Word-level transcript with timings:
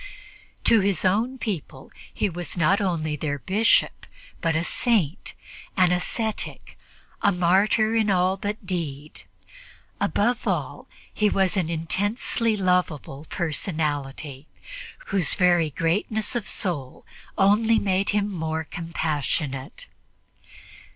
To 0.63 0.79
his 0.79 1.05
own 1.05 1.37
people 1.37 1.91
he 2.11 2.27
was 2.27 2.57
not 2.57 2.81
only 2.81 3.15
their 3.15 3.37
Bishop, 3.37 4.07
but 4.41 4.55
a 4.55 4.63
Saint, 4.63 5.35
an 5.77 5.91
ascetic, 5.91 6.75
a 7.21 7.31
martyr 7.31 7.93
in 7.95 8.09
all 8.09 8.35
but 8.35 8.65
deed; 8.65 9.21
above 9.99 10.47
all, 10.47 10.87
he 11.13 11.29
was 11.29 11.55
an 11.55 11.69
intensely 11.69 12.57
lovable 12.57 13.27
personality, 13.29 14.47
whose 15.13 15.35
very 15.35 15.69
greatness 15.69 16.35
of 16.35 16.49
soul 16.49 17.05
only 17.37 17.77
made 17.77 18.09
him 18.09 18.27
more 18.27 18.63
compassionate. 18.63 19.85